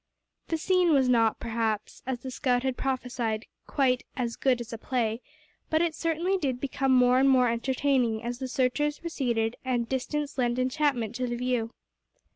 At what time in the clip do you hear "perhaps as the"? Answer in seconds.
1.39-2.31